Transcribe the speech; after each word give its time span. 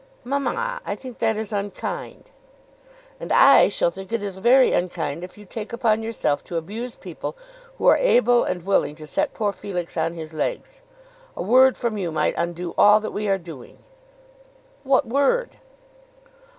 "Mamma, 0.23 0.81
I 0.83 0.95
think 0.95 1.19
that 1.19 1.37
is 1.37 1.53
unkind." 1.53 2.31
"And 3.19 3.31
I 3.31 3.67
shall 3.67 3.91
think 3.91 4.11
it 4.11 4.19
very 4.33 4.71
unkind 4.73 5.23
if 5.23 5.37
you 5.37 5.45
take 5.45 5.71
upon 5.73 6.01
yourself 6.01 6.43
to 6.45 6.57
abuse 6.57 6.95
people 6.95 7.37
who 7.77 7.85
are 7.85 7.97
able 7.97 8.43
and 8.43 8.65
willing 8.65 8.95
to 8.95 9.05
set 9.05 9.35
poor 9.35 9.51
Felix 9.51 9.95
on 9.97 10.15
his 10.15 10.33
legs. 10.33 10.81
A 11.37 11.43
word 11.43 11.77
from 11.77 11.99
you 11.99 12.11
might 12.11 12.33
undo 12.35 12.73
all 12.79 12.99
that 12.99 13.11
we 13.11 13.27
are 13.29 13.37
doing." 13.37 13.77
"What 14.81 15.07
word?" 15.07 15.57